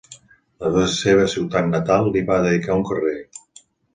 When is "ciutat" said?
1.33-1.69